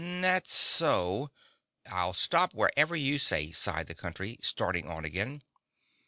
[0.03, 1.29] "That's so;
[1.85, 5.43] I'll stop wherever you say," sighed the Country, starting on again.